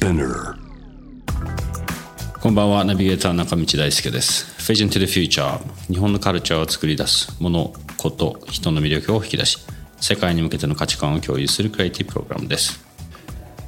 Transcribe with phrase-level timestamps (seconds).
[0.00, 0.08] こ
[2.48, 2.84] んばんは。
[2.86, 4.46] ナビゲーター中道大輔です。
[4.72, 5.58] Vision to the Future
[5.92, 9.58] 日本のカルチャーを作り出すものこと人の魅力を引き出し
[10.00, 12.82] 世界に向けての価値観を共有するクリエイティブプログラムです。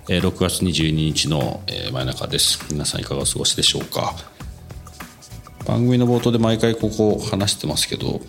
[0.07, 2.65] 6月22日の真夜中です。
[2.73, 4.15] 皆さんいかがお過ごしでしょうか？
[5.67, 8.23] 番組の冒頭で毎回ここ話してますけど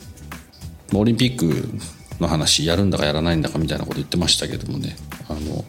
[0.93, 1.69] オリンピック
[2.19, 4.97] の話やるんだかやらないんだかみたいなこと言ってましたけどもね。
[5.29, 5.63] あの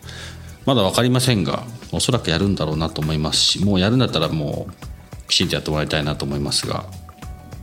[0.67, 1.63] まだ分かりませんが
[1.97, 6.85] おそらくやるんだろうなと思いますしもうやるんだったらもうきちんとやってもらいたいなと思いますが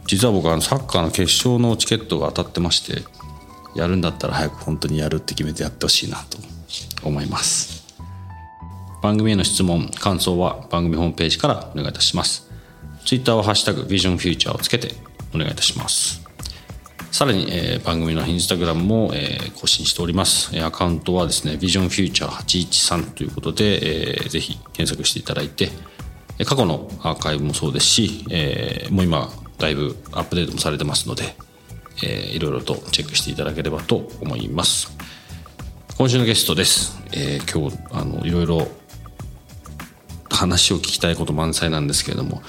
[0.06, 3.04] 実は僕はサッカーの決勝のチケットが当たってまして
[3.76, 6.38] やるんだったら早く本当にやるって決めてやってほしいなと
[7.04, 7.82] 思います。
[9.02, 12.50] 番組への質問感想は番組ホームページからお願いいたします。
[13.06, 14.94] ツイッターはハッシュタグビジョンフューチャーをつけて
[15.34, 16.31] お願いいたします。
[17.12, 20.58] さらに、えー、番組のインスタグラムも、えー、更新しております。
[20.64, 25.72] アカウントはですね、ビジョンフューチャー813ということで、えー、ぜひ検索していただいて、
[26.46, 31.36] 過去のアーカイブもそうですし、えー、もう今、だいぶアップデートもされてますので、
[32.02, 34.96] えー、いろいろとチェックしていただければと思います。
[35.98, 36.98] 今週のゲストです。
[37.12, 38.70] えー、今日、あの、いろいろ
[40.30, 42.42] 話を聞きたいこと満載なんですけれども、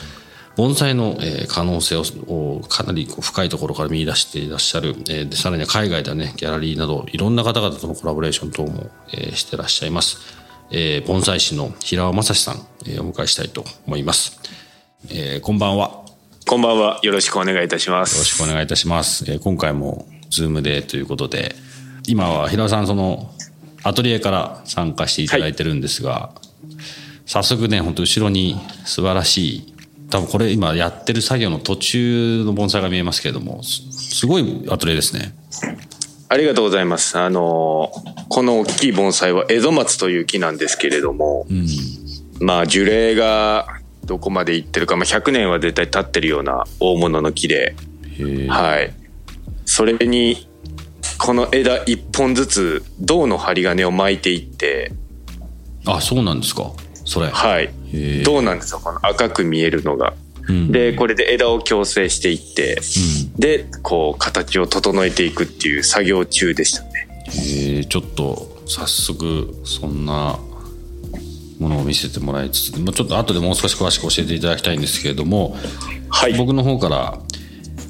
[0.56, 1.16] 盆栽の
[1.48, 8.90] 可能性をかなり深いところから見出していらっしゃる、でさらには海外ではねギャラリーなどいろんな方々とのコラボレーション等も
[9.34, 10.18] してらっしゃいます、
[10.70, 14.40] えー、盆栽師の平尾正史さん、えお迎えしたいと思います、
[15.10, 16.02] えー、こんばんは。
[16.46, 16.98] こんばんは。
[17.02, 18.16] よろしくお願いいたします。
[18.16, 21.54] よろしくお願いいたします、えー、今回もズームでということで
[22.06, 23.30] 今は平尾さんその
[23.84, 26.40] アトリエから参加していただいてるんですが、はい、
[27.26, 29.71] 早速ね本当後ろに素晴らしい
[30.12, 35.34] 多分これ今やってる作業の途中の盆栽が見えますけれどもすごいアトリエですね。
[36.28, 37.18] ありがとうございます。
[37.18, 37.90] あの
[38.28, 41.66] この大きい盆栽はエゾマツという木なんですけれども、うん、
[42.46, 43.66] まあ樹齢が
[44.04, 47.74] どこまでいってるか、まあ、100年は絶対経ってるような大物の木で
[48.48, 48.92] はい。
[49.64, 50.46] それに
[51.18, 54.92] この枝一本ずつ銅の針金を巻いていって
[55.86, 56.70] あそうなんですか
[57.04, 57.72] それはい
[58.24, 60.14] どうなんですよこの赤く見えるのが。
[60.48, 62.76] うん、でこれで枝を矯正していって、
[63.34, 67.08] うん、でこう形を整えていくっていう作業中でしたね。
[67.78, 70.38] えちょっと早速そんな
[71.60, 75.56] ものを見せてもらいつつちょっと後でもう少し詳しく教えていただきたいんですけれども、
[76.10, 77.18] はい、僕の方から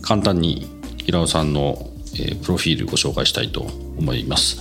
[0.02, 0.68] 簡単に
[0.98, 4.60] 平尾さんの、えプロフィールご紹介したいと思います。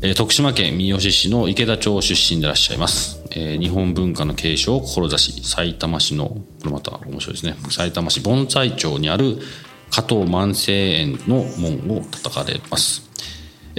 [0.00, 7.56] 徳島県三好市の池田町出身でいらっしゃいます、えー、日本文化の継承を志し埼玉市のこれまた面白いですね。
[7.68, 9.38] 埼玉市盆栽町にある
[9.90, 13.10] 加藤万世園の門を叩かれます。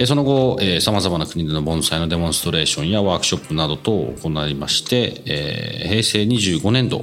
[0.04, 7.02] その後さまざまな国での盆栽のデモンストレーションやワークショップなどと行いまして、えー、平成25年度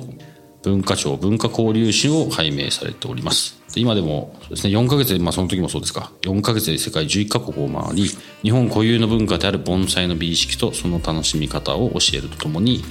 [0.61, 3.56] 文化庁文化交流士を拝命されております。
[3.80, 6.12] 今でもそうですね4か月で、まあ、その時もそうですか。
[6.22, 8.10] 4か月で世界11カ国を回り
[8.42, 12.84] 日本固有の文化である盆栽の美意識とその楽しみ方を教えるとともに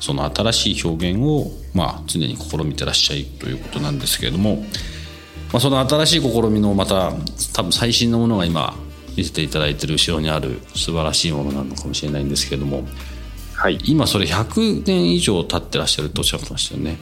[0.00, 4.64] その新しい表現を、まあ、常に試みてらっしゃいということなんですけれども、ま
[5.54, 7.12] あ、その新しい試みのまた
[7.54, 8.74] 多分最新のものが今
[9.16, 12.82] 見せていただいてる後ろにある素晴らしいものなのかもしれないんですけれども、
[13.54, 16.98] はい、今それ100年以上経ってらっしゃるとおっしゃってましたよね。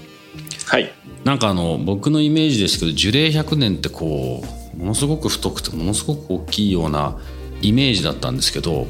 [0.67, 0.93] はい
[1.25, 4.43] なんかあの僕のイメージですけど樹齢100年ってこ
[4.75, 7.19] うものすごく太くてものすごく大きいような
[7.61, 8.87] イメージだったんですけど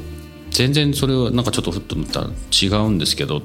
[0.49, 3.41] 全然それはなんかちょっとふっと見たら違うんですけど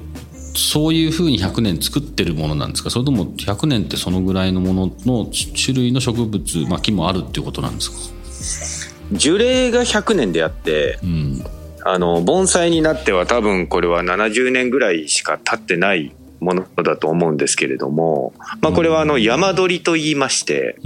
[0.55, 2.89] そういうふうに100年作ってるものなんですか？
[2.89, 8.95] それとも100年ってそのぐらいのものの種類の植物、まあ、木もあるっていうことなんですか？
[9.11, 11.45] 樹齢が100年であって、うん、
[11.83, 20.77] あの盆栽になっては多分これは70年ぐらいしか経ってないものだと思うんですけれども、まあ、これはあの山取りと言いまして、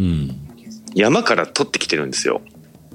[0.96, 2.42] 山から取ってきてるんですよ。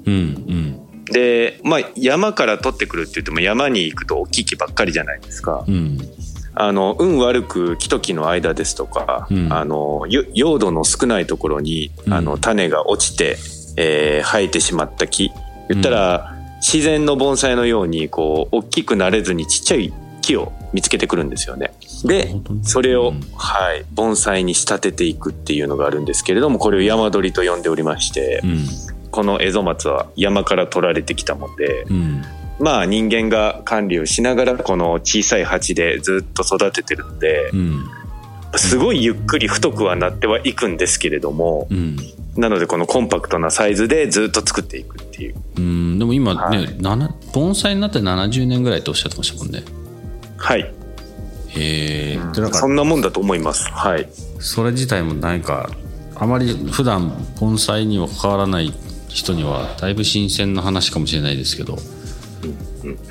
[0.05, 5.65] うんうんで、まあ、山から取ってくるって言っても山に行くと大きい木ばっかりじゃないですか。
[5.67, 5.97] うん、
[6.53, 13.37] あの運悪く木と木の間ですとか、うん、あの用土の少ないところに、あの種が落ちて、
[13.77, 15.31] えー、生えてしまった木
[15.69, 21.73] 言ったら、自然の盆栽のようにこう大きくなれずにちっちゃい木を見つけてくるんですよね。
[22.05, 28.41] でそれを、はい、盆栽に仕立てていくっていうのがあるんですけれどもこれを山鳥と呼んでおりまして、
[29.11, 31.85] このエゾマツは山から取られてきたもんで、
[32.59, 37.51] まあ人間が管理をしながらこの小さい鉢でずっと育ててるので、
[38.55, 41.67] すごいゆっくり太くはなってはいくんですけれども、
[42.35, 45.35] なのでこのコンパクトなサイズでずっと作っていくっていう。
[45.57, 45.99] うん。
[45.99, 49.63] でも今ね、はい、盆栽になって70年ぐらいとおっしゃってましたもんね。
[50.37, 50.78] はい
[51.49, 53.69] へえ、うん、そんなもんだと思います。
[53.71, 54.09] はい。
[54.39, 55.69] それ自体も何か
[56.15, 58.73] あまり普段盆栽には関わらない
[59.07, 61.77] 人にはだいぶ新鮮な話かもしれないですけど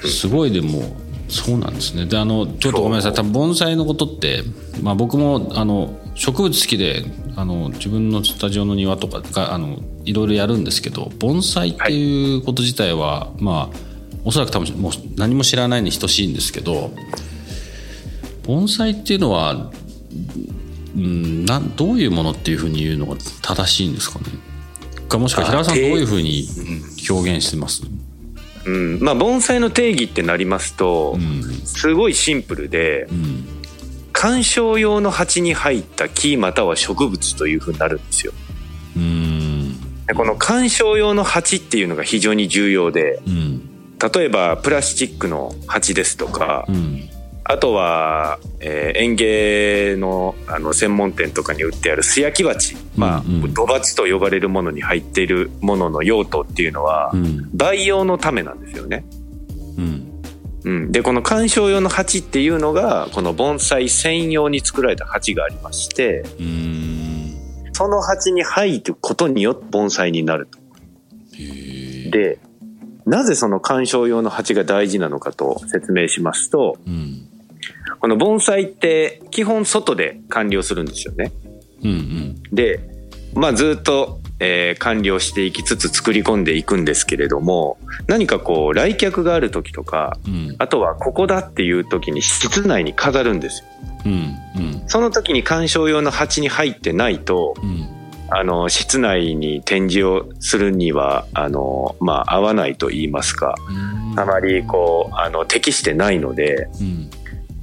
[0.06, 0.96] すごいでも
[1.28, 2.06] そうなんですね。
[2.06, 3.12] であのちょっとごめんなさい。
[3.12, 4.42] 多分盆栽のことって、
[4.82, 7.04] まあ、僕もあの植物好きで
[7.36, 13.76] あの自分のスタジオの庭とかがあのいろいろやるんですけど盆栽っていうこと自体は、はい、まあ
[14.24, 16.92] おそらく多分もう何も知らないに等しいんですけど
[18.48, 19.70] 盆栽っていうのは、
[20.96, 24.24] うん、などういうものっていうふうに言うのが正しいんですかね？
[25.06, 26.48] かもしくは平尾さんどういうふうに
[27.10, 27.82] 表現してます？
[28.64, 29.00] うん。
[29.02, 33.44] まあ、盆栽の定義ってなりますと、うん、すごいシンプルで、うん、
[34.12, 38.32] 観賞用の鉢に入った木または植物というふうになるんですよ。
[38.96, 40.06] うん。
[40.06, 43.60] でこの観賞用の鉢っていうのが非常に重要で、うん、
[43.98, 46.66] 例えばプラスチックの鉢ですとか、
[47.50, 53.22] あとは、えー、園芸のあの専門店とかに売ってある素焼き鉢、まあ、
[53.54, 57.10] 土鉢と呼ばれるものに入っているものの用途っていうのは、
[57.54, 59.04] 培養のためなんですよね。
[59.78, 60.08] うん。
[60.64, 66.24] うん、でこの観賞用の鉢っていうのがこの盆栽専用に作られた鉢がありまして
[67.72, 70.58] その鉢に入ることによって盆栽になると。
[72.10, 72.38] で
[73.06, 77.27] なぜその観賞用の鉢が大事なのかと説明しますと、うん、
[78.00, 81.32] この盆栽って基本外で管理をするんですよね。
[81.82, 82.80] うんうん、で、
[83.34, 93.68] まあ、ずっと、えー、管理をしていきつつ作り込んでいくんですけれども何かこう来客がある時とか、うん、あとはここだっていう時に室内に飾るんですよ。
[94.06, 97.98] うんうん、その時に観賞用の鉢に入ってないと、うん。
[98.30, 103.54] あの室内に展示をするにはあの、まあ、合わないと言いますか
[104.16, 107.10] あまりこうあの適してないのでうん、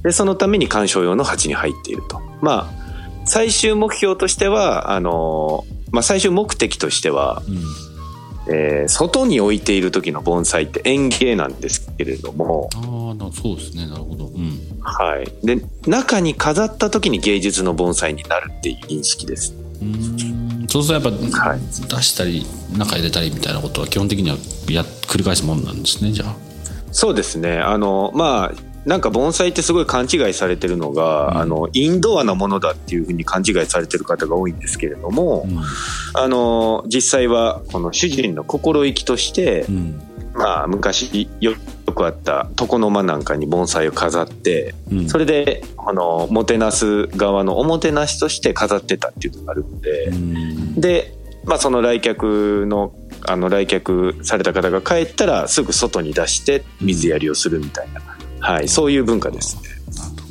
[0.06, 2.22] でそのために鑑賞用の鉢に入っていると。
[2.40, 2.86] まあ
[3.24, 7.42] 最終目標としてはあの、まあ、最終目的としては、
[8.46, 13.88] うん、えー、外に置いている時の盆栽って園芸なんですけれどもああそうですね。
[13.88, 15.44] なるほど、うん、はい。
[15.44, 19.56] で中に飾った時に芸術の盆栽になるっていう認識です。
[19.82, 20.68] うん。
[20.68, 21.56] そうするとやっぱ、
[21.96, 22.46] 出したり
[22.78, 24.36] 中入れたりみたいなことは基本的には
[24.70, 26.36] や繰り返すもんなんですねじゃあ。
[26.92, 27.58] そうですね。
[27.58, 35.58] あのまあなんか盆栽ってすごい勘違いされてるのが、うん、あのインドアなものだっていうふうに勘違いされてる方が多いんですけれども、うん、
[36.14, 40.00] あの実際はこの主人の心意気として、うん、
[40.34, 41.56] まあ昔よ
[41.92, 51.12] くあった床の間なんかに盆栽を飾って、うん、それであのもてなす側のおもてなしとして飾ってたっていうのがあるので、うん、で、
[51.44, 52.94] まあ、その来客の
[53.28, 58.00] あの来客された方が帰ったらすぐ外に出して水やりをするみたいな、
[58.40, 59.62] はい、そういう文化ですね。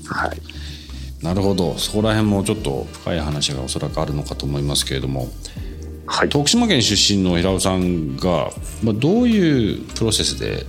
[0.08, 0.42] はい、
[1.24, 1.78] なるほど。
[1.78, 5.28] そこら辺もちょっと深い話がおそらくあるのかと思いますけれども。
[6.08, 8.52] はい、徳島県出身の平尾さんが、
[8.84, 10.64] まあ、どういうプロセスで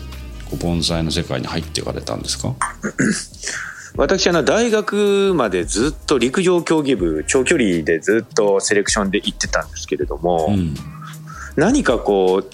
[0.61, 2.55] 盆栽の世界に入っていかれたんですか？
[3.99, 10.75] 私は大学までずっと陸上競技部長距離でずっとセレクションで行ってたんですけれども、うん、
[11.57, 12.50] 何かこう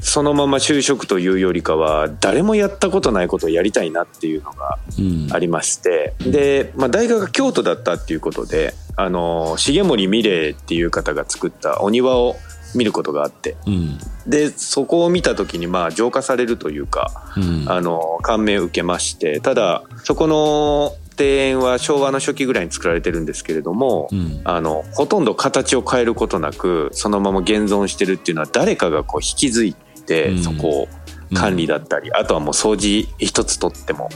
[0.00, 4.78] そのまま就職というよりかは誰もやったことないことをやりたいなっていうのが
[5.32, 12.36] ありまして、うん、で、まあ、大学が京都だったっていうことであの重森美玲っていう方が作ったお庭を
[12.74, 29.78] 見ることがあって、うん、でそこを見た時にまあ浄化されるというか、うん、あの感銘を受けましてただそこの庭園は昭和の初期ぐらいに作られてるんですけれども、うん、あのほとんど形を変えることなくそのまま現存してるっていうのは誰かがこう引き継いで、
[30.42, 30.88] そこを
[31.34, 34.10] 管理だったり、あとはもう掃除一つとっても、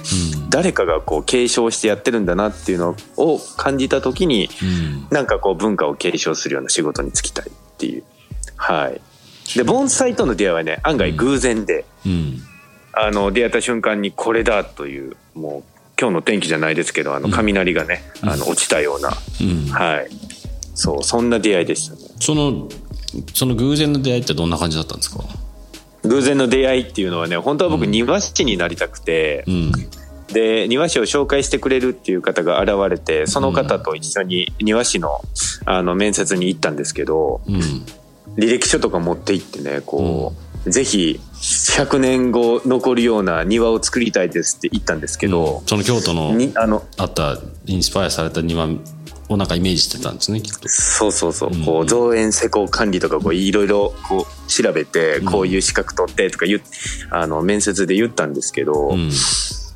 [0.51, 4.49] 誰かがこう継承してやってるんだなっていうのを感じた時に、
[5.11, 8.05] うなんかこう文化を継承するような仕事に就きたいっていう。
[8.57, 9.01] はい。
[9.57, 12.39] で盆栽との出会いはね案外偶然で、うん、
[12.95, 15.63] あの出会った瞬間にこれだというもう
[16.01, 20.09] 今日の天気じゃないですけどあの雷がね、うん、あの落ちたような、うん、はい。
[20.75, 22.01] そうそんな出会いでしたね。
[22.21, 22.69] その
[23.35, 25.23] その偶然の出会いってどんな感じだったんですか？
[26.05, 29.73] 偶然の出会いっていうのはね本当は僕庭師になりたくて、うん。
[30.29, 35.21] で庭師を紹介してくれるっていう方が現れてその方と一緒に庭師の
[35.67, 37.61] あの面接に行ったんですけど、うん。
[38.37, 40.35] 履歴書とか持って行ってねこ
[40.67, 48.67] う、ぜひ100年後残るような庭を作りたいですって言ったんですけど、その京都のにあのあったインスパイアされた庭
[49.29, 50.69] をなんかイメージしてたんですねきっと。
[50.69, 56.61] そうそうそう、うんこう造園施工管理とかこういろいろこう調べてこういう資格取ってとか言っ
[57.11, 59.11] あの面接で言ったんですけど、うん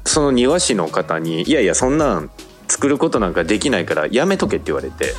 [0.04, 2.30] その庭師の方に「いやいやそんなん
[2.66, 5.14] 作ることなんかできないからやめとけ」って言われて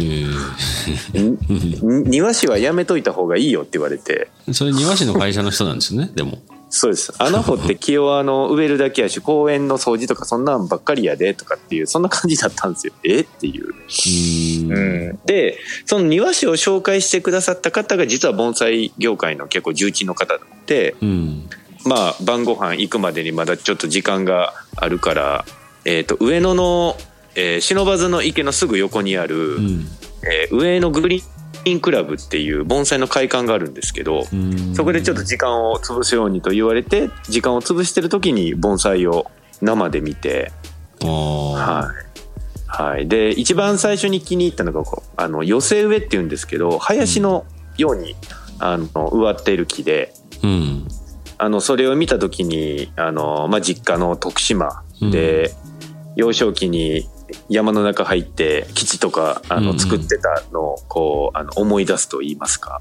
[0.00, 0.24] へ
[1.22, 4.28] 「ん庭師はやめといた方がいいよ」って言われて。
[4.48, 6.38] えそれ庭師の会社の人なんですよねでも。
[6.76, 7.12] そうです。
[7.18, 12.92] 穴掘って木をあの植えるだけやし 公園の掃除とかそんなんばっかりやでとかっていうそんな感じだったんですよ。
[13.04, 15.18] えっていう、うーん。
[15.24, 21.48] でその庭師を紹介してくださった方が実は盆栽業界の結構重鎮の方でうん。
[21.84, 25.44] まあ晩ご飯行くまでにまだちょっと時間があるから、
[25.84, 26.96] えー、と上野の、
[27.36, 29.88] えー、忍ばずの池のすぐ横にある、うん。
[30.24, 31.33] えー上野グリーン
[31.80, 34.74] クラブっていう盆栽の会館があるんですけど、うん。
[34.74, 39.30] そこでちょっと時間を潰すようにと言われて時間を潰してる時に盆栽を
[39.60, 40.52] 生で見て
[41.00, 48.14] はい、はい、で一番最初に気に入ったのがこうあの寄せ植えっていうんですけど林のように、
[48.60, 50.88] あの植わっている木でうん。
[51.36, 55.52] あのそれを見た時にあの、まあ、実家の徳島で、
[56.16, 57.08] 幼少期に
[57.48, 59.72] 山の中入って基地とかあうんうん。
[59.74, 62.80] の作ってたのをこうあの思い出すと言いますか。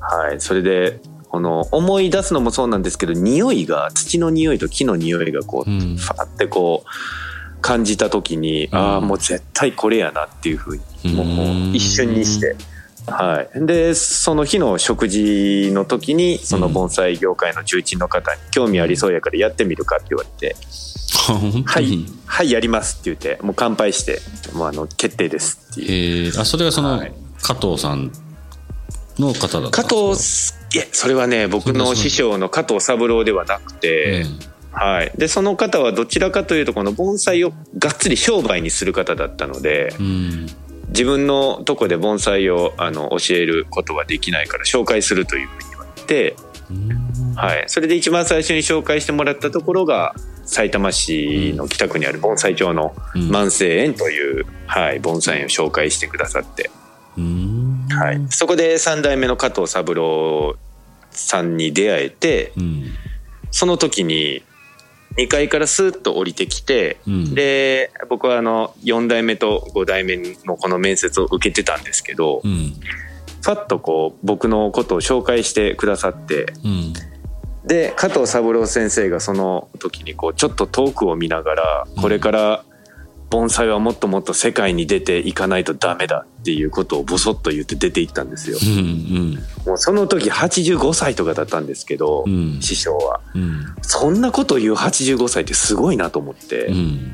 [0.00, 5.96] はい、それでこの思い出すのもそうなんですけど匂いが土の匂いと木の匂いがこう、うん。
[5.96, 8.74] ファってこう感じた時に、うん。
[8.74, 11.74] ああもう絶対これやなっていうふうにもううん。
[11.74, 12.56] 一瞬にして。
[13.10, 20.56] はい、でその日の食事の時にその盆栽業界の重鎮の方に興味ありそうやからやってみるかって言われて
[21.26, 21.64] 「本当に？
[21.64, 24.20] はい、はいやります」って言ってもう乾杯して
[24.54, 26.26] 「もうあの決定です」っていう。
[26.26, 27.12] へえあそれがそのはい。
[27.42, 28.12] 加藤さん
[29.18, 30.20] の方だった加藤
[30.74, 34.26] いえそれはね僕の師匠の加藤三郎ではなくて、
[34.70, 40.46] はい、でその方はどちらかというとこの盆栽をがっつり商売にする方だったのでうん
[40.88, 46.36] 自分のとこで盆栽をあの教えることはできないから紹介するというふうに言われて、
[46.70, 47.34] うん。
[47.34, 50.14] はい、それで一番最初に紹介してもらったところが
[50.44, 53.30] 埼玉市の北区にある盆栽町のうん。
[53.30, 56.70] 万世園という、はい、盆栽園を紹介してくださって、
[57.16, 57.86] うん。
[57.90, 60.56] はい、そこで3代目の加藤三郎
[61.10, 62.84] さんに出会えてうん。
[63.50, 64.42] その時に
[65.16, 67.34] 2階からスーッと降りてきて、うん。
[67.34, 72.74] で僕はあの4代目と5代目のこの面接を受けてたんですけど、うん。
[73.42, 76.92] ファッとこう僕のことを紹介してくださってうん。
[77.64, 82.02] で加藤三郎先生がその時にこうちょっと遠くを見ながらうん。
[82.02, 82.64] これから
[83.30, 88.58] 盆栽はもっともっと世界に出ていかないとダメだっていうことをボソッと言って出て行ったんですよ。
[88.62, 96.66] うんもうその時85歳とかだったんですけど、うん師匠はうんそんなこと言う85歳ってすごいなと思って。
[96.66, 97.12] うん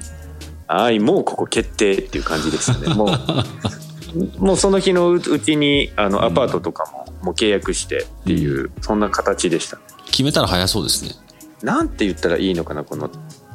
[0.66, 2.92] はい、もうここ決定っていう感じですね。
[2.94, 9.78] もう、もうその日のうちに、あの、アパートとかも、もう契約してっていう、そんな形でした。
[10.06, 11.10] 決めたら早そうですね
[11.62, 13.10] なんて言ったらいいのかな、この、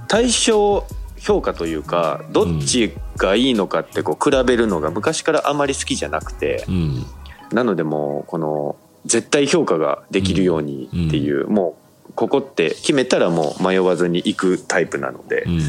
[0.07, 0.85] 対象
[1.19, 7.05] 評価というか、どっちがいいのかってこう、比べるのが昔からあまり好きじゃなくて、うん。
[7.51, 11.77] なのでもう、この、絶対評価ができるようにっていう、も
[12.09, 15.61] う、ここって決めたらもう迷わずに行くタイプなので、うん。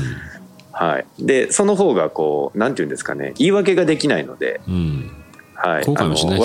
[0.73, 1.07] はい。
[1.19, 5.11] で、その方がこう、なんていうんですかね、言い訳ができないので、うん。
[5.54, 5.85] はい。
[5.85, 6.40] 後悔もしない。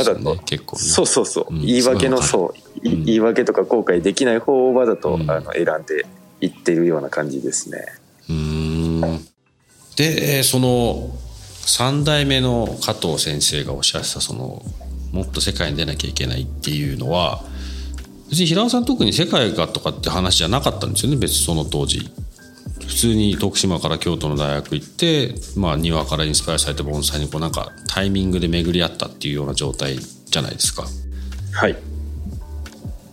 [0.46, 0.82] 結構ね。
[0.82, 1.54] そうそうそう。
[1.54, 1.62] うん。
[1.62, 5.32] 言い訳のそう、言い訳とか後悔できない方をわざと、うん。
[5.32, 6.06] あの選んで
[6.42, 7.86] いってるような感じですね。
[8.30, 8.36] うー
[8.74, 8.75] ん
[9.96, 11.18] でえーその
[11.66, 14.62] 3代目の加藤先生がおっしゃってたその
[15.12, 17.44] もっと世界に出なきゃいけないっていうのは
[18.30, 22.10] 別に平尾さん特に世界がとかって話じゃなかったんですよね別にその当時。
[22.88, 30.86] 普通に徳島から京都の大学行って、まあ、庭からインスパイアされて盆栽にこうなんかタイミングで巡り合ったっていうような状態じゃないですか。
[31.54, 31.76] はい。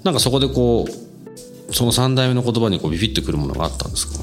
[0.05, 4.23] なんかそこでこうその3代目の言葉にこうビビってくるものがあったんですか？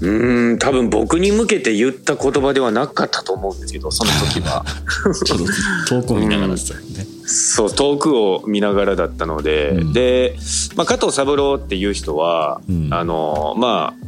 [0.00, 4.64] うーん、多分僕に向けて言った言葉ではなかったと思うんですけど、その時は。
[5.24, 9.92] ちょっと遠くを見ながらですよね、そう、遠くを見ながらだったので、うん。
[9.92, 10.36] で、
[10.74, 12.88] まあ、加藤三郎っていう人は、うん。
[12.92, 14.06] あの、まあ、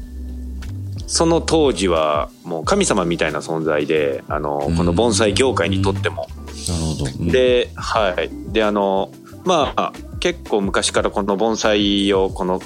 [1.07, 6.27] その当時はもう神様みたいな存在で、あの、この盆栽業界にとっても、
[6.69, 7.29] なるほど、うん。
[7.29, 8.31] で、はい。
[8.53, 9.13] で、あの、
[9.45, 12.63] まあ、結構昔からこの盆栽を、この、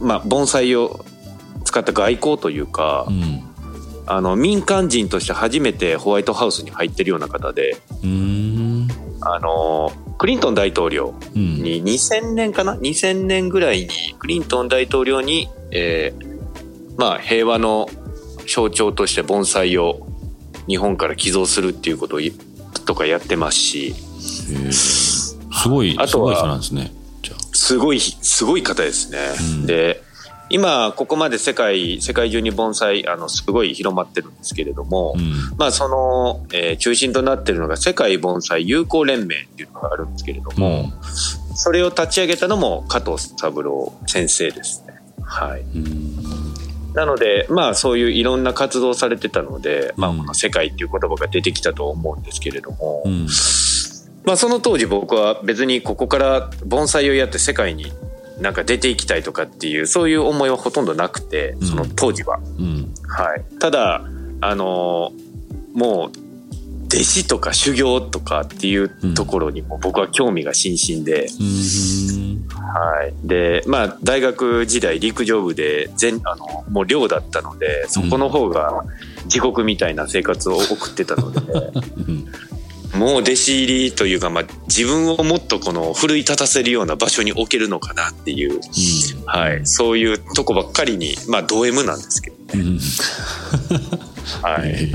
[0.00, 1.04] まあ、盆栽を
[1.72, 3.48] 使った外交というか、うん。
[4.04, 7.80] あの民間人として初めてホワイトハウスに入ってるような方で。
[9.24, 11.62] あのクリントン大統領うん。
[11.62, 13.88] に2000年かな？2000年ぐらいに
[14.18, 17.88] クリントン大統領に、えーまあ、平和の
[18.46, 20.06] 象徴として盆栽を
[20.66, 22.32] 日本から寄贈するっていうことをい
[22.84, 25.38] とかやってますしす
[25.68, 26.92] ごい、あとはすごい人なんですね。
[27.54, 29.18] すごいすごい方ですね。
[29.40, 30.02] うんで
[30.52, 35.56] 今ここまで世界世界中に盆栽あのすごい広まってるんですけれども、うん。
[35.56, 40.92] まあ、その、えー中心となっているのが世界盆栽友好連盟っていうのがあるんですけれども、
[41.54, 44.94] それを立ち上げたのも加藤三郎先生ですね。
[45.22, 46.52] はい、うん。
[46.92, 53.26] なので、まあ、そういういろんな活動をされてたので、まあ、うんこの世界っていう言葉が出てきたと思うんですけれども、うん。
[54.24, 57.92] まあ、その当時僕は別にここから盆栽をやって世界に
[58.40, 62.38] なんか出ていきたいとかっていうそういう思いはほとんどなくてその当時は。
[62.58, 62.92] うん。
[63.06, 64.02] はい、ただ
[64.40, 65.32] あのー
[65.74, 66.22] もう
[66.86, 72.46] 弟子とか修行とかっていうところにも僕は興味が津々で、うん。
[72.50, 78.84] はい、でまあ大学時代陸上部で全あのもう寮だったのでそこの方が
[79.26, 81.40] 地獄みたいな生活を送ってたので、
[82.08, 82.26] うん。
[82.94, 88.60] もう弟子入りというか、まあ、自分をもっとこの奮い立たせるような場所に置けるのかなっていう、
[89.24, 92.78] はい、そういうとこばっかりにまあド M なんですけど、うん。
[94.42, 94.92] はい、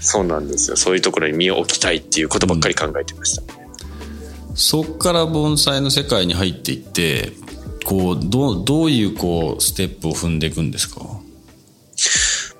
[0.00, 0.76] そうなんですよ。
[0.76, 3.42] そういうところに身を置きたいっていうことばっかり考えてました。
[4.54, 7.32] そっから盆栽の世界に入っていって
[7.84, 11.00] こうどうどういうこうステップを踏んでいくんですか？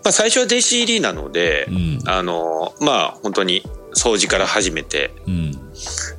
[0.03, 1.99] まあ、最初は弟子入りなので、うん。
[2.07, 3.63] あのまあ本当に
[3.95, 5.13] 掃除から始めて。
[5.27, 5.65] うん。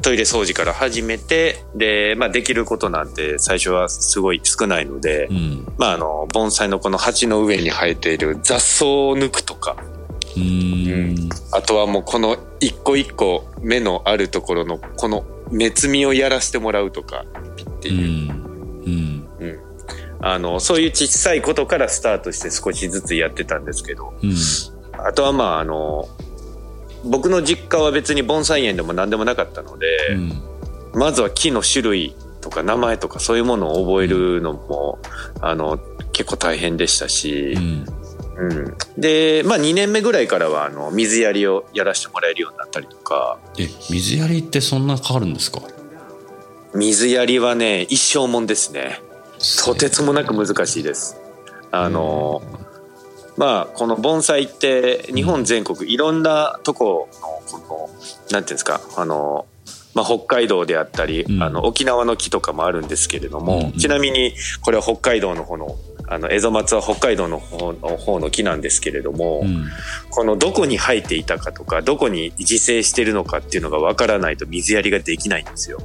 [0.02, 5.74] トイレ掃除から始めてで、まあ、できることなんて最初はすごい少ないので、うん。
[5.78, 9.78] まあ、あの盆栽のこの鉢の上に生えている雑草を抜くとか。
[10.36, 11.30] うーん。
[11.52, 17.26] あとはもうこの一個一個目のあるところのこの目摘みをやらせてもらうとか
[17.78, 17.92] ってう。
[17.92, 18.84] いう、ん。
[18.86, 19.28] うん。
[19.40, 19.60] うん。
[20.22, 24.14] あのそういう小さいことからスタートして少しずつやってたんですけど。
[24.22, 24.36] うん。
[25.06, 26.08] あとはまああの
[27.06, 30.42] 僕の実家は別に盆栽園でも何でもなかったので、うん。
[31.00, 35.00] まずは木の種類とか名前とかそういうものを覚えるのも、
[35.42, 35.80] あの
[36.14, 37.86] 結構大変でしたしう、ん。
[38.38, 38.78] うん。
[38.98, 43.38] で、まあ、2年目ぐらいからはあの水やりをやらせてもらえるようになったりとか。
[43.58, 45.62] え水やりってそんな変わるんですか？
[46.74, 49.02] 水やりはね一生もんですね。
[49.64, 51.18] とてつもなく難しいです。
[51.72, 52.42] あの
[53.38, 57.90] まあこの盆栽って日本全国いろんなとこのこの
[58.32, 59.46] なんていうんですかあの、
[59.94, 61.44] まあ、北海道であったり、うん。
[61.44, 65.76] あの沖縄の木とかもあるんですけれども、うんうんちなみにこれは北海道の方の
[66.08, 69.66] あのエゾマツは北海道の方の方の木なんですけれども、うん。
[70.12, 75.80] このどこに生えていたかとかどこに自生してるのかっていうのがわからないと水やりができないんですよ。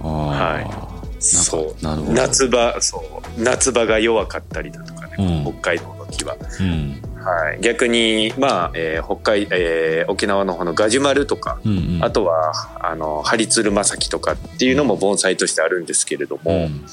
[0.00, 2.12] あはあそう。
[2.12, 3.42] 夏場そう。
[3.42, 5.52] 夏場が弱かったりだとかね、うん。
[5.52, 7.02] 北海道の木は、うん。
[7.20, 12.04] はい、逆にまあ、えー北海、えー沖縄の方のガジュマルとか、うんうん。
[12.04, 16.84] あとはあのハリツルマサキとかっていうのも盆栽としてあるんですけれども、うん。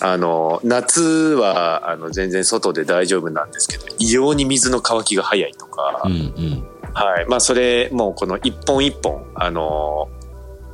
[0.00, 6.66] あの夏はあの全然外で大丈夫なんですけど異様に水の乾きが早いとか、うんうん。
[6.94, 7.26] はい。
[7.26, 10.08] まあ、それもうこの一本一本あの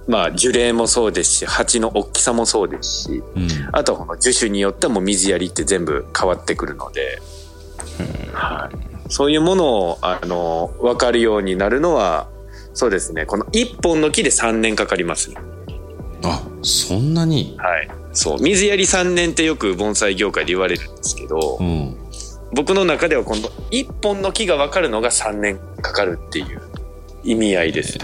[0.07, 3.49] まあ樹齢もそうですし鉢の大きさもそうですしうん。
[3.73, 7.21] あとはこの樹種によっても水やりって全部変わってくるので、
[8.33, 12.29] はい、そういうものをあの分かるようになるのは
[12.75, 13.27] そうですね。
[13.27, 15.31] この1本の木で3年かかります。
[15.31, 15.37] ね。
[16.25, 17.57] あそんなに？
[17.59, 18.41] はい、そう。
[18.41, 21.97] 水やり3年ってよく盆栽業界で言われるんですけど、うん。
[22.55, 26.63] 僕の中ではこの1本の木が分かるのが3年かかるっていう
[27.25, 27.99] 意味合いです。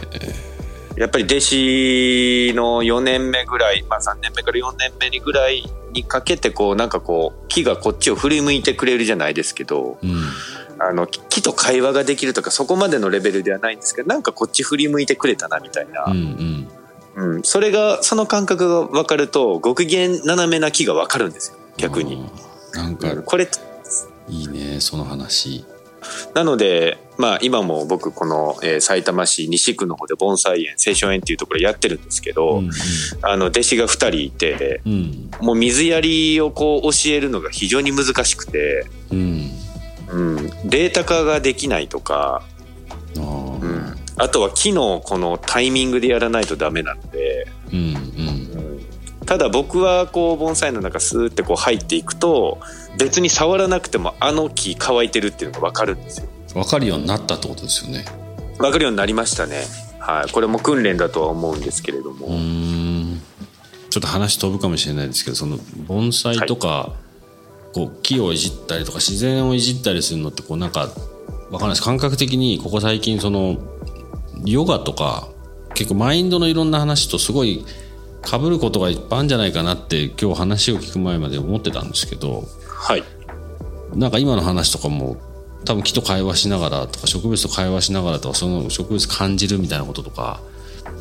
[0.98, 10.22] やっぱり弟子の4年目ぐらい、まあ、3年目から4年目にぐらいにかけてこうなんかこう木がこっちを振り向いてくれるじゃないですけどうん。
[10.80, 16.68] あの木と会話ができるとかそこまでのレベルではないんですけどなんかこっち振り向いてくれたなみたいな、うん
[17.16, 17.34] うん。
[17.34, 22.24] うん、それがその感覚が分かると極限斜めな木が分かるんですよ逆に。
[22.74, 23.48] なんかこれ
[24.28, 25.64] いいねその話
[26.34, 32.70] なので、まあ、今も僕この、えー埼玉市西区の方で盆栽園青少園っていうところやってるんですけど、うん
[33.22, 35.30] あの弟子が2人いてうん。
[35.40, 39.50] もう水やりをこう教えるのが非常に難しくて、うん。
[40.10, 42.42] うん、データ化ができないとか、
[43.16, 43.60] あー。
[43.60, 47.86] うん、あとは木のこのタイミングでやらないとダメなので、うんうん。
[47.90, 48.80] うん。
[49.26, 52.58] ただ僕はこう盆栽の中スーってこう入っていくと
[52.98, 56.28] 別に触らなくてもあの木乾いてるっていうのが分かるんですよ。
[56.54, 58.04] 分かるようになったってことですよね。
[58.58, 59.64] 分かるようになりましたね。
[60.00, 60.32] はい。
[60.32, 62.26] これも訓練だとは思うんですけれども。
[62.26, 63.20] うん。
[63.90, 66.96] ちょっと話飛ぶかもしれないですけどその盆栽とか、は
[67.72, 70.88] い、こう木をいじったりとか自然をいじったりするのってこうなんか
[71.50, 71.82] 分かんないです。
[71.82, 73.56] 感覚的にここ最近その
[74.44, 75.28] ヨガとか
[75.74, 77.64] 結構マインドのいろんな話とすごい
[78.24, 82.44] 被ることがいっぱいあるんじゃないかなって今日話を聞く前まで思ってたんですけど、
[82.78, 83.04] はい、
[83.94, 85.16] なんか今の話とかも
[85.64, 90.40] 多分木と会話しながらとか植物と会話しながらとかその植物感じるみたいなこととか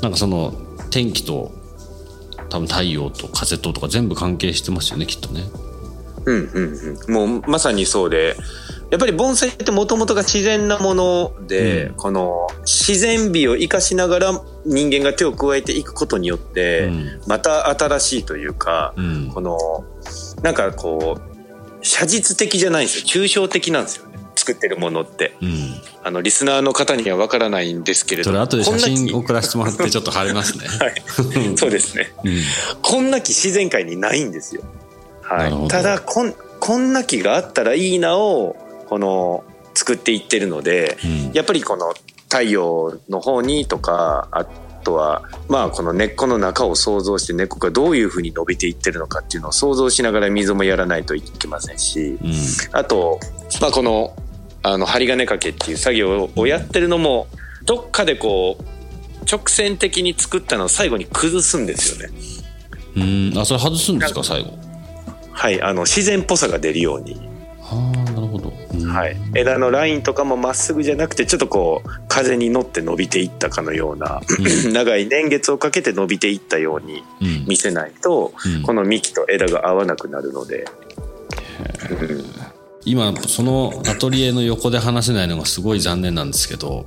[0.02, 0.54] なんかその
[0.90, 1.52] 天気と
[2.50, 5.44] 多分太陽と風ととか全部関係してますよねきっとね。
[6.26, 8.36] うんうんうん、もうまさにそうで。
[8.90, 16.90] やっぱり盆栽ってもともとが自然なもので、うん、この自然美を生かしながら人間が手を加えていくことによって、
[17.28, 19.58] また新しいというか、うん、この
[20.42, 21.27] なんかこう
[21.88, 23.24] 写実的じゃないんですよ。
[23.24, 24.18] 抽象的なんですよね。
[24.36, 30.68] 作ってるものって、うん、あのリスナーの方にはわからないんですけれどそれ後で写真送らせてもらって ちょっと晴れますね。
[30.68, 31.04] はい。
[31.58, 32.14] そうですね、
[32.82, 34.62] こんな木自然界にないんですよ。
[35.24, 35.68] はい。
[35.68, 38.56] ただこんこんな木があったらいいなを
[38.88, 41.94] この作っていってるので、うん、やっぱりこの
[42.30, 44.46] 太陽の方にとかあ
[44.88, 52.32] とはまあこの根っこの中を想像して根っこがどういうふうに伸びていってるのかっていうのを想像しながら水もやらないといけませんし、うん、
[52.72, 53.20] あと、
[53.60, 54.16] まあ、この
[54.64, 57.28] あの針金掛けっていう作業をやってるのも
[57.66, 62.14] どっかでこう直線的に作ったのを最後に崩すんですよね。
[62.96, 64.58] うんあそれ外すんですか最後
[65.32, 67.16] はいあの自然っぽさが出るように。
[67.62, 68.54] はあなるほど、
[68.88, 74.22] はい、枝のラインとかもまっすぐじゃなくてちょっとこう風に乗って伸びていったかのような、
[74.66, 77.04] うん、 長い年月をかけて伸びていったように
[77.48, 80.66] 見せないと、うん、この幹と枝が合わなくなるので。
[82.86, 86.86] 今そのアトリエの横で話せないのがすごい残念なんですけど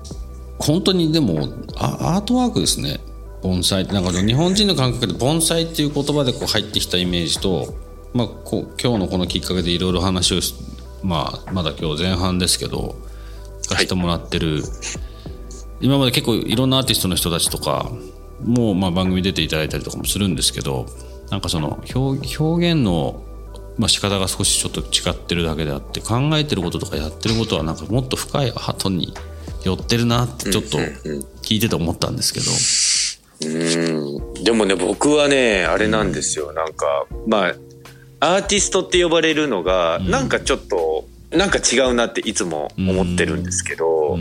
[0.58, 3.00] 本当にでもアートワークですね。
[3.42, 3.82] 盆栽。
[3.82, 7.74] ってなんか日本人の感覚で盆栽っていう言葉でこう入ってきたイメージと
[8.12, 10.40] まあ、こ今日のこのきっかけでいろいろ話を
[11.02, 12.96] まあ、まだ今日前半ですけど
[13.62, 14.62] 聞かせてもらってる、はい、
[15.80, 17.90] 今まで結構いろんなアーティストの人たちとか
[18.44, 20.86] もうまあ番組出ていただいたりとかもするんですけど
[21.30, 23.24] なんかその表表現の
[23.78, 29.14] まあ仕方が少しちょっと違ってるだけであって考えてることとかやってることはなんかもっと深いアートに
[29.64, 30.78] 寄ってるなってちょっと
[31.42, 32.46] 聞いてて思ったんですけど。
[33.42, 34.44] うん。
[34.44, 37.54] でもね僕はねあれなんですよ、うん、なんかまあ
[38.20, 44.18] アーティストって呼ばれるのが、なんかちょっとなんか違うなっていつも思ってるんですけど、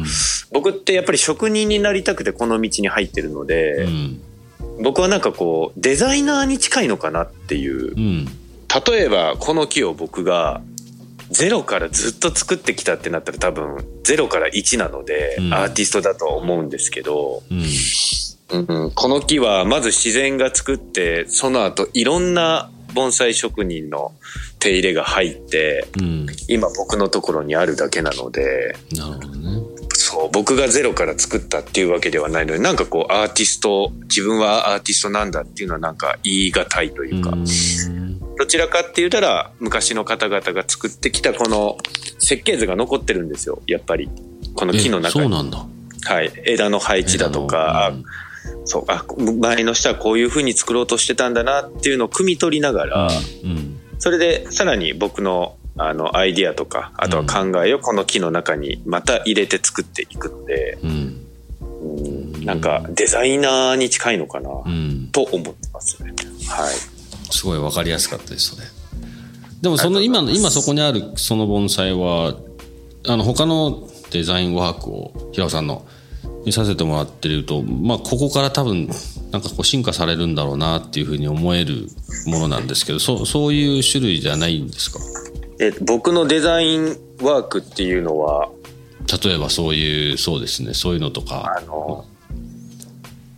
[0.52, 3.88] 僕ってやっぱり職人になりたくてこの道に入ってるので、
[4.82, 7.96] 僕はなんかこうデザイナーに近いのかなっていう、
[8.88, 10.62] 例えばこの木を僕が
[11.32, 17.42] ゼロからずっと作ってきたってなったら多分ゼロから1なので、アーティストだとは思うんですけど、
[18.52, 24.14] うん、この木はまず自然が作ってその後いろんな盆栽職人の
[24.60, 29.62] 手入れが入って、うん、今僕のところにあるだけなのでなるほどね。
[29.92, 37.34] そう僕がゼロから作ったっていうわけではないのでなんかこうアーティスト自分はアーティストなんだっていうのはなんか言い難いというか。
[38.38, 41.78] どちらかって言ったら昔の方々が作ってきたこの
[42.20, 44.10] 設計図が残ってるんですよやっぱり。
[44.56, 45.24] この木の中に。
[45.24, 45.66] そうなんだ。
[46.06, 46.32] はい。
[46.46, 47.94] 枝の配置だとか、
[48.70, 49.04] そうあ
[49.40, 61.26] 前の人はこういうふうに作ろうとしてたんだなっていうのを汲み取りながら、うん、それでさらに僕のあのアイディアとかあとは考えをこの木の中にまた入れて作っていくので、うん、
[61.62, 64.50] うんなんかデザイナーに近いのかな、
[65.12, 66.14] と思ってますね。
[66.50, 66.76] はい、
[67.32, 68.68] すごい分かりやすかったですそれ。
[69.62, 72.36] でもその今今そこにあるその盆栽は
[73.08, 75.86] あの他のデザインワークを平尾さんの
[76.46, 78.90] 見させてもらってると、まあ、ここから多分
[79.32, 81.88] なんかこう進化されるんだろうなっていうふうに思える
[82.26, 85.00] ものなんですけどそそういう種類じゃないんですか？
[85.60, 88.50] え僕のデザインワークっていうのは？
[89.24, 91.56] 例えばそういうそうですねそういうのとか。
[91.58, 92.06] あの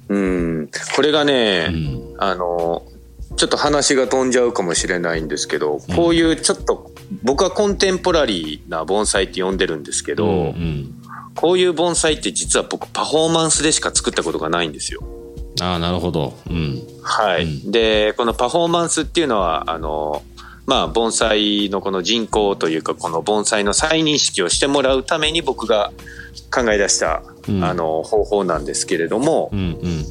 [0.10, 2.86] うんこれがね、うん、あの
[3.38, 6.92] ちょっと話が飛んじゃうかもしれないんですけど、こういうちょっと
[7.24, 11.01] 僕はコンテンポラリーな盆栽って呼んでるんですけど、うんうん
[11.36, 15.02] こういう盆栽って実は僕パフォーマンスでしか作ったことがないんですよ。
[15.62, 16.38] ああなるほど。
[16.50, 16.82] うん。
[17.04, 17.44] はい。
[17.44, 20.24] うん、でこのパフォーマンスっていうのはあの
[20.66, 25.92] まあ盆栽のこの人口というかこの盆栽の再認識をしてもらうために僕が
[26.54, 30.06] 考え出した、うん、あの方法なんですけれども、うんうん、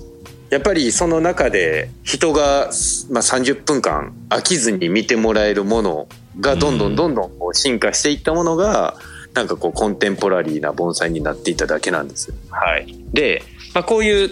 [0.51, 2.71] やっぱりその中で人が、
[3.11, 6.09] まあ、30分間飽きずに見てもらえるもの
[6.41, 8.97] がどんどんどんどんこう進化していったものが、
[9.35, 12.37] なんかこうコンテンポラリーな盆栽になっていただけなんですよ。
[12.51, 13.43] はい、で、
[13.75, 14.31] まあ、こういう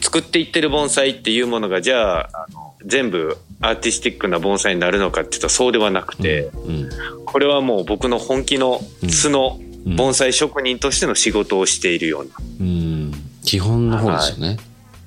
[0.00, 6.90] 作っていってる盆栽っていうものがじゃああの全部アーティスティックな盆栽になるのかっていうとそうではなくて、うんうん、
[7.26, 9.58] これはもう僕の本気の素の
[9.96, 12.30] 盆栽職人としての仕事をしているような。
[12.60, 13.12] うん、
[13.44, 14.48] 基本の方ですよね。
[14.48, 14.58] はい、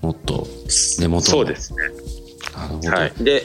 [0.01, 0.47] もっと
[0.99, 1.77] 根元そうですね。
[2.55, 2.89] なるほど。
[2.91, 3.43] はい、で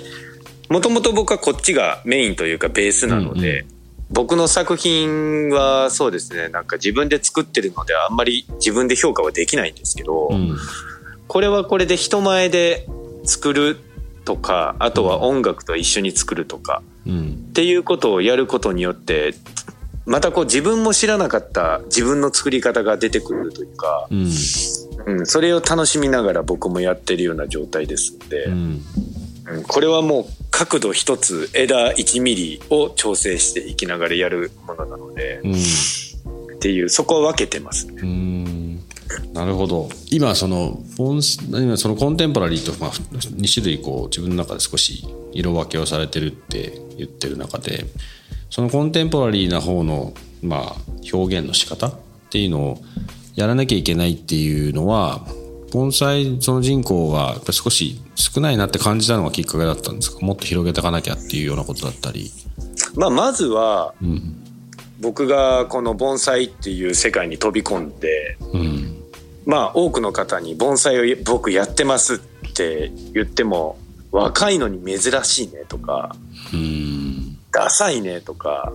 [0.68, 3.77] もともと僕はこっちがメインというかベースなので、うんうん
[4.10, 10.56] 僕の作品はそうですねなんか自分で作ってるのであんまり自分で評価はできないんですけど、うん、
[11.26, 12.88] これはこれで人前で
[13.24, 13.78] 作る
[14.24, 19.34] とかあとは音楽と一緒に作るとか、うん、っていうことをやることによって
[20.06, 24.28] またこう自分も知らなかった自分の作り方が出てくるというか、うん、
[25.18, 28.82] うん、それを楽しみながら僕もやってるような状態ですので、うん、
[29.66, 38.68] これはもう角度一つ枝1ミリを調整していきながらやるものなので、うん、っていうそこは分けてますね。
[39.32, 47.86] なるほど今その今そのコンテンポラリーと、まあ、2種類こう自分の中で少し色分けをされてるって言ってる中で
[48.50, 50.76] そのコンテンポラリーな方の、まあ、
[51.12, 51.94] 表現の仕方っ
[52.30, 52.82] ていうのを
[53.34, 55.24] やらなきゃいけないっていうのは
[55.72, 60.18] 盆栽その人口が少し少ないなって感じたのがきっかけだったんですか？
[60.26, 62.32] もっと広げていかなきゃっていうようなことだったり。
[62.96, 64.42] まあ、まずは、うん、
[65.00, 69.04] 僕がこの盆栽っていう世界に飛び込んで、うん、
[69.46, 72.18] まあ多くの方に盆栽を僕やってますっ
[72.54, 73.78] て言っても
[74.10, 76.16] 若いのに珍しいねとか、
[76.52, 78.72] うん、ダサいねとか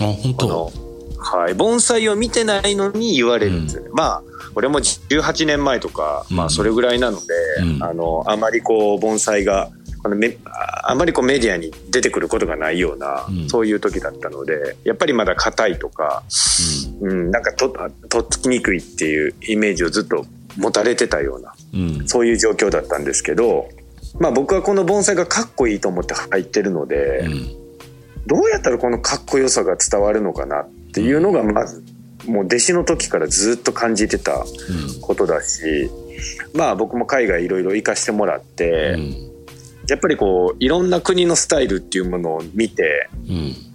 [0.00, 0.91] あ本当？
[1.22, 4.22] はい、盆栽を見てないのに言われるんですよね、うん、まあ
[4.54, 7.24] 俺も18年前とか、まあそれぐらいなので、
[7.62, 9.70] うん、あのあまりこう盆栽が
[10.02, 10.36] このめ
[10.82, 16.24] あまりこうメディアに出てくることがないような、うん、そういう時だったのでやっぱりまだ硬いとか、
[17.00, 17.68] うん、うん、なんかと
[18.08, 20.26] とっつきにくいっていうイメージをずっと
[20.58, 23.68] 持たれてたような、うん、そういう状況だったんですけど、
[24.18, 27.26] まあ、僕はこの盆栽がかっこいいと思って入ってるので、
[28.26, 31.82] どうやったらこのかっこよさが伝わるのかなっていうのがまず
[32.26, 34.44] もう弟子の時からずっと感じてた
[35.00, 35.90] ことだし、
[36.54, 38.96] まあ僕も海外いろいろ行かしてもらって、
[39.88, 43.08] やっぱりこういろんな国のスタイルっていうものを見て、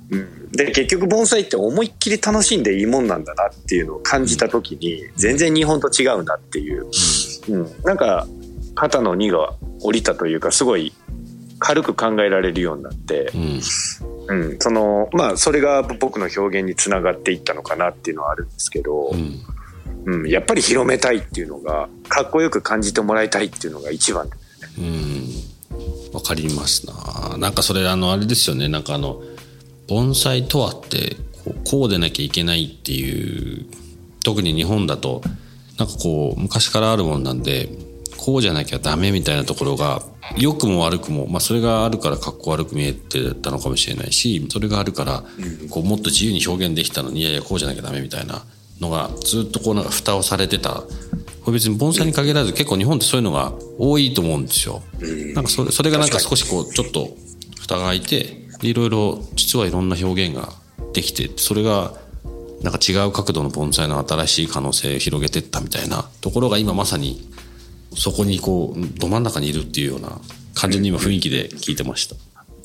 [0.09, 6.85] うん、で結局盆栽って思いっきり楽しんでいいもんなんだなっていうのを感じた時に全然日本と違うなっていう、
[7.49, 8.25] うん、なんか
[8.75, 10.93] 肩の荷が下りたというかすごい
[11.59, 13.61] 軽く考えられるようになって、うん、
[14.27, 19.41] うん、そのまあそれが僕の表現につながっていったのかなっていうのはあるんですけど、うん、
[20.05, 25.47] うん、やっぱり広めたいっていうのがかっこよく感じてもらいたいっていうのが一番ですね。
[26.09, 27.37] うん、わかりますな。
[27.37, 29.21] なんかそれあのあれですよねなんかあの
[29.87, 33.65] 盆栽とはってこうこうでなきゃいけないっていう
[34.23, 35.21] 特に日本だと
[35.77, 37.69] なんかこう昔からあるもんなんで
[38.17, 40.01] こうじゃなきゃダメみたいなところが
[40.35, 45.23] 良くも悪くも、まあ、それがあるからかっこ悪く見えてたのかもしれないしそれがあるから
[45.69, 48.43] こうもっと自由に表現できたのにいやいやこうじゃなきゃダメみたいな
[48.79, 50.83] のがずっとこうなんか蓋をされてた。
[51.47, 54.81] これ別に盆栽に限らず結構日本ってそういうのが多いと思うんですよ。
[55.33, 57.15] なんかそれそれがなんか少しこうちょっと
[57.57, 60.49] 蓋が開いていろいろ実はいろんな表現が
[60.91, 61.93] できてそれが
[62.61, 67.29] なんか違う角度の盆栽の新しい可能性を広げてったみたいなところが今まさに
[67.95, 70.19] そこにこうど真ん中にいるっていうような
[70.53, 72.15] 感じに今雰囲気で聞いてました。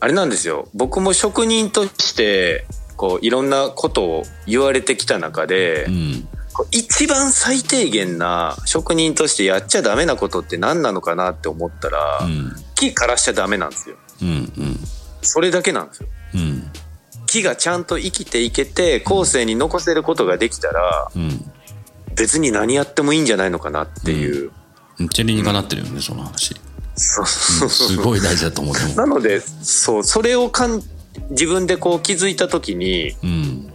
[0.00, 6.28] あれなんですよ僕も職人としてこういろんなことを言われてきた中で、うん、
[6.70, 13.96] 一番最低限な職人としてやっちゃダメなことって何なのかなって思ったら、うん、木枯らしちゃダメなんですよ。
[14.22, 14.78] うんうん、
[15.22, 16.08] それだけなんですよ。
[16.34, 16.70] うん、
[17.26, 21.52] 木がちゃんと生きていけて後世に残せることができたら、うん、
[22.14, 24.42] 別に何やってもいいんじゃないのかなっていう。
[24.42, 24.50] めっ
[25.10, 26.54] ちゃ理にかなってるよね、その話。
[26.94, 30.82] そうそうすごい大事だと思ってなのでそうそれをかん
[31.30, 33.72] 自分でこう気づいた時に、うん、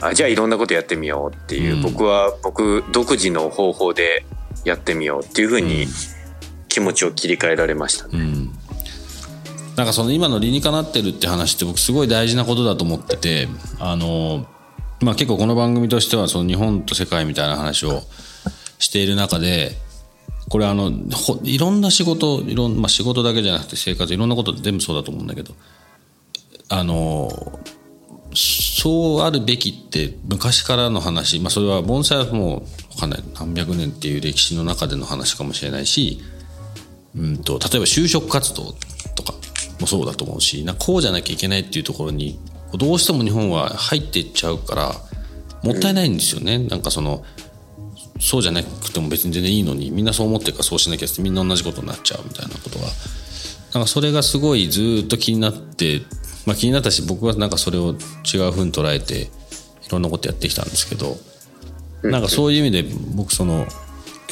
[0.00, 4.24] あじゃあいろんなことやってみようっていう、うん、僕は僕独自の方法で
[4.64, 5.86] やってみようっていうふうに
[6.68, 8.10] 気持ちを切り替えられましたね。
[8.14, 8.52] うん。
[9.76, 14.46] なんかその今の理にかなってるって話って僕すごい大事なことだと思っててあの、
[15.00, 18.02] まあ、結構この番組としてはその日本と世界みたいな話を
[18.78, 19.72] している中で
[20.52, 20.92] これあの
[21.44, 25.54] いろんな仕事いろん、まあ、仕事だけじゃなくて生活いろんなこと全部そうだと思うんだけど
[26.68, 27.58] あの
[28.34, 33.22] そうあるべきって昔からの話、まあ、それは盆栽はもう分かんない。
[33.34, 36.20] 何百年っていう歴史の中での話かもしれないし
[37.16, 38.74] うんと例えば就職活動
[39.14, 39.32] とか
[39.80, 42.38] もそうだと思うしなこうじゃなきゃいけないっていうところに
[42.74, 44.92] どうしても日本は入っていっちゃうから
[45.62, 47.24] もったいないんですよね、なんかその
[48.22, 52.86] そうじゃなくても別に全然いいのにみんなそう思ってるからそうしなきゃってみんな同じことになっちゃうみたいなことが
[53.74, 56.02] なんかそれがすごいずっと気になって、
[56.46, 57.96] まあ、気になったし僕はなんかそれを
[58.32, 59.28] 違うふうに捉えてい
[59.90, 61.16] ろんなことやってきたんですけど
[62.08, 62.84] なんかそういう意味で
[63.16, 63.66] 僕その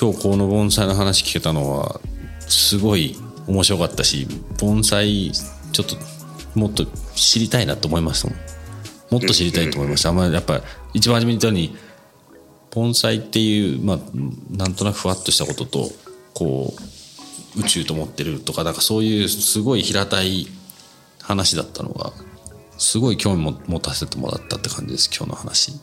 [0.01, 2.01] 今日この盆栽の話聞けたのは
[2.41, 3.17] すごい
[3.49, 4.29] 面白かったし
[4.61, 5.97] 盆栽ちょっと
[6.55, 8.51] もっと知りたいなと思いましたもん。
[9.11, 10.63] もっと知りたいと思いました、あんまりやっぱ
[10.95, 11.77] 一番初めに言ったように
[12.71, 13.99] 盆栽っていうまあ
[14.51, 15.91] なんとなくふわっとしたことと
[16.35, 16.75] こ
[17.57, 20.47] う宇宙と思ってるとかなんかそういうすごい平たい
[21.21, 22.13] 話だったのが
[22.79, 25.81] すごい興味も持たせてもらったって感じです今日の話。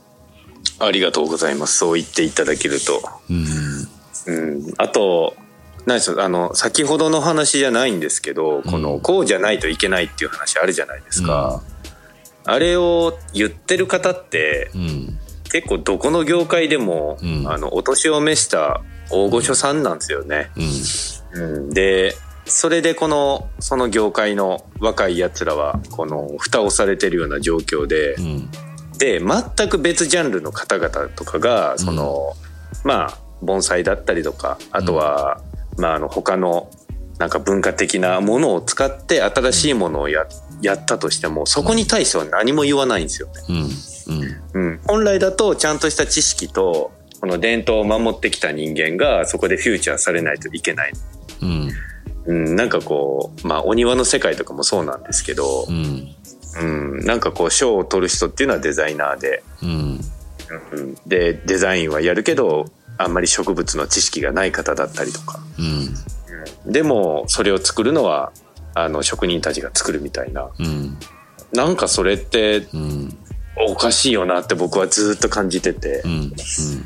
[0.80, 1.80] ありがとうございます。
[1.80, 3.02] そう言っていただけると。
[3.30, 3.48] うん、
[4.26, 5.36] うん、あと
[5.86, 11.62] 何でしょうあの先ほどの話じゃないんですけど、このこうじゃないといけないっていう話あるじゃないですか、
[12.46, 15.20] うん、あれを言ってる方って、うん、
[15.52, 20.52] 結構どこの業界でも、うん、あのお年を召した大御所さんなんですよね。
[21.34, 21.70] うん。
[21.70, 28.16] でそれでこのその業界の若いやつらはこの蓋をされてるような状況で、
[28.98, 32.34] で全く別ジャンルの方々とかがその、
[32.84, 35.42] まあ盆栽だったりとかあとは、
[35.78, 36.72] まあ、あの他の
[37.18, 40.26] なんか文化的なものを使って新しいものをや
[40.62, 43.34] やったとしてもそこに対しては何も言わないんですよね。
[44.56, 50.94] うん、うん、本来だとちゃんとした知識とこの伝統を守ってきた人間がそこでフューチャーされないといけない。
[51.42, 51.72] うん。
[52.26, 56.16] うん、なんかこう、まあ、お庭の世界とかもそうなんですけど、うん、
[56.60, 56.64] う
[57.02, 60.00] ん、なんかこう賞を取る人っていうのはデザイナーで、うん、
[60.72, 62.66] うん、でデザインはやるけど
[62.98, 65.40] あんまり植物の知識がない方だったりとか、
[66.66, 68.32] うん、でもそれを作るのは
[68.84, 70.98] あの職人たちが作るみたいな、うん、
[71.54, 72.68] なんかそれって、
[73.68, 76.34] おかしいよなって僕はずっと感じてて、うん。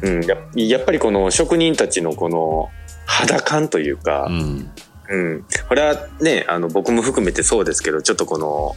[0.02, 0.26] うん。
[0.26, 2.70] ややっぱりこの職人たちのこの
[3.06, 4.72] 肌感というか、うん、
[5.10, 8.74] うん、これはねあの僕も含めてそうですけどちょっとこの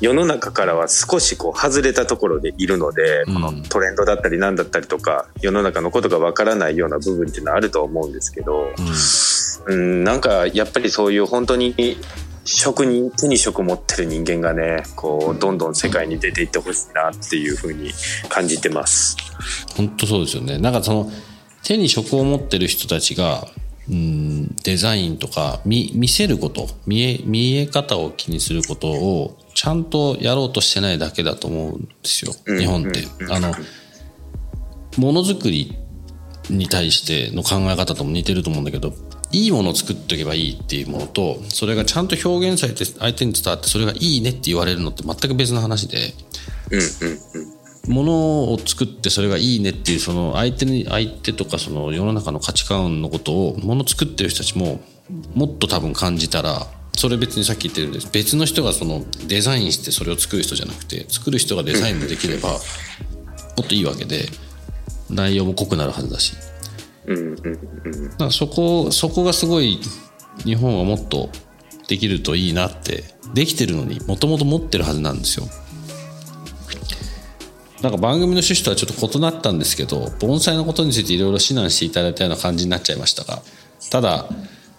[0.00, 8.68] 世の中からは少しこう外れたところでいるので、このトレンドだったり何だったりとか世の中のことがわからないような部分っていうのはあると思うんですけど、
[9.66, 11.74] うん、なんかやっぱりそういう本当に
[12.44, 17.90] 職人手に職持ってる人間がねこうどんどん世界に出ていってほしいなっていうふうに
[18.28, 19.16] 感じてます。
[19.76, 20.58] 本当そうですよね。
[20.58, 21.10] なんかその
[21.62, 23.46] 手に職を持ってる人たちが
[23.88, 33.04] うんデザインとか見見せること見え見え方を気にすることをちゃんとやろうとしてないだけだと思うんですよ、日本って。
[33.30, 33.54] あの、
[34.96, 35.76] ものづくり
[36.50, 38.94] に対しての考え方とも似てると思うんだけど、
[39.32, 46.14] いいものを作っておけばいいっていうものと、それがちゃんと表現されて相手に伝わってそれがいいねって言われるのって全く別の話で、
[47.88, 54.80] ものを作ってそれがいいねっていうその相手に相手とかその世の中の価値観のことをもの作ってる人たちも
[55.34, 56.66] もっと多分感じたら
[56.96, 58.08] それ別にさっき言ってるんです。
[58.12, 62.58] 別の人がそのデザインしてそれを作る人じゃなくて作る人がデザインもできればも
[63.62, 64.26] っといいわけで
[65.10, 66.34] 内容も濃くなるはずだし
[67.06, 69.80] だからそこそこがすごい
[70.44, 71.30] 日本はもっと
[71.88, 75.46] できるといいなってできてるのにもともと持ってるはずなんですよ。
[77.82, 83.42] なんか番組の趣旨とはちょっと異なったんですけど盆栽のことについていろいろ指南していただいたような感じになっちゃいましたが
[83.90, 84.28] ただ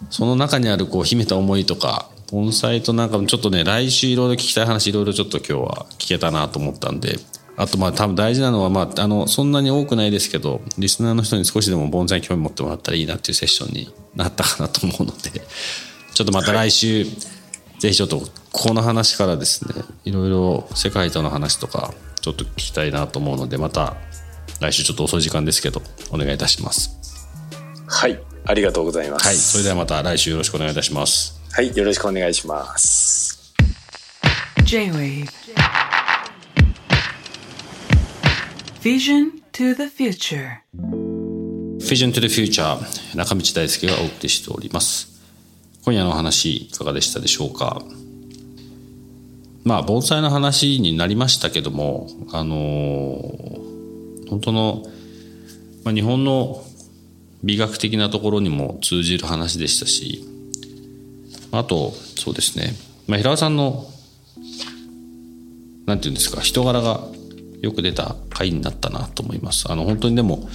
[0.08, 7.18] その中にあるこう秘めた思いとか盆栽となんかちょっとね来週いろいろ聞きたい話いろいろちょっと今日は聞けたなと思ったんで
[7.56, 15.30] あとまあ多分大事なのはまああのそんなに多くないですけどリスナーの人に少しでも盆栽に興味持ってもらったらいいなっていうセッションになったかなと思うので
[16.14, 17.04] ちょっとまた来週、
[17.80, 23.96] ぜひちょっとこの話からですねいろいろ世界との話とかちょっと聞きたいなと思うのでまた
[24.60, 26.96] 来週ちょっと遅い時間ですけどお願いいたします
[27.86, 29.26] はいありがとうございます。
[29.26, 31.40] はい、それではまた来週よろしくお願いいたします。
[31.52, 33.54] はい、よろしくお願いします。
[34.64, 35.28] J-Wave
[38.84, 40.58] Vision to the Future.
[41.78, 42.76] Vision to the Future.
[43.16, 45.22] 中道大輔がお送りしております。
[45.86, 47.82] 今夜の話いかがでしたでしょうか？
[49.64, 54.82] まあ盆栽の話になりましたけどもあのー、本当の、
[55.82, 56.62] まあ、日本の
[57.42, 60.28] 美学的なところにも通じる話でしたし
[61.52, 62.74] あとそうですね、
[63.08, 63.86] まあ、平尾さんの
[65.86, 67.13] なんていうんですか人柄が
[67.62, 69.70] よく出た回になったなと思います。
[69.70, 70.48] あの本当にでも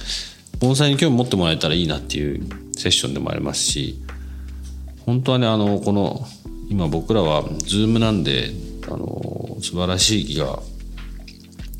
[0.60, 2.46] 盆栽に興味持ってもらえたらいいなっていう
[2.76, 3.98] セッションでもありますし
[5.06, 6.26] 本当はねあのこの
[6.68, 8.50] 今僕らは Zoom なんで
[8.86, 10.60] あの素晴らしい木が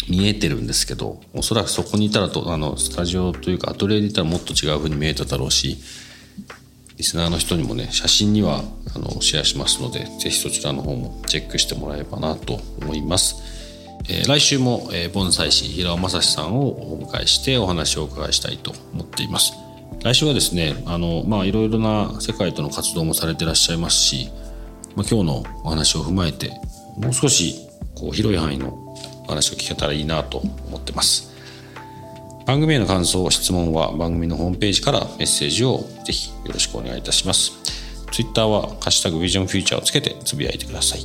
[0.08, 5.78] 見えてるんですけどおそらくそこにいたらとあのスタジオというかアトリエでいたらもっと違う風に見えただろうし
[6.96, 8.62] リスナーの人にもね写真には
[8.94, 13.36] あのシェアしますのでぜひそちらの方もチェックしてもらえればなと思います、
[14.08, 19.52] えー、来週も、えー、盆栽師平尾正史さんをお迎えしてお話をお伺いしたいと思っています。
[20.02, 24.30] 来週はですねあのまあいろいろな世界との活動もされてらっしゃいますし、
[24.96, 26.50] まあ、今日のお話を踏まえて
[26.96, 28.68] もう少しこう広い範囲の
[29.24, 31.30] お話を聞けたらいいなと思ってます。
[32.46, 37.52] 番組への感想質問は番組のホームページからメッセージをぜひよろしくお願いいたします。
[38.10, 41.00] Twitter は「ハッシュタグビジョンフューチャー」をつけてつぶやいてください。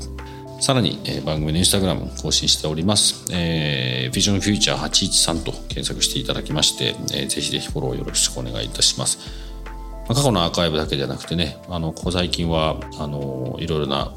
[0.60, 3.26] さらに、えー、番組のインスタグラム更新しております。
[3.32, 9.20] えー、ビジョンフューチャー813と検索していただきまして、えー、ぜひぜひフォローよろしくお願いいたします。
[10.08, 14.14] まあ、過去のアーカイブだけじゃなくてね、あの、ここ最近は、あの、いろいろな、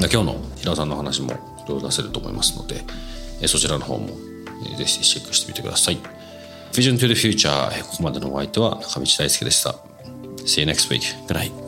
[0.00, 1.34] 今日の平尾さんの話もい
[1.68, 2.84] ろいろ出せると思いますので
[3.40, 4.08] え、そちらの方も
[4.76, 5.98] ぜひチェックしてみてください。
[6.72, 9.74] Vision to the Future ここまでのお相手は中道大輔でした。
[10.44, 11.02] See you next week.
[11.26, 11.67] Good night.